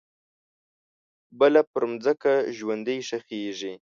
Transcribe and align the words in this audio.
بله 1.39 1.61
پرمځکه 1.73 2.33
ژوندۍ 2.57 2.99
ښخیږې 3.07 3.73